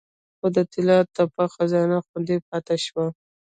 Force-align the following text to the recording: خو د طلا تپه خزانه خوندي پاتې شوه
خو 0.37 0.47
د 0.55 0.57
طلا 0.73 0.97
تپه 1.15 1.45
خزانه 1.53 1.97
خوندي 2.05 2.37
پاتې 2.47 2.75
شوه 2.85 3.05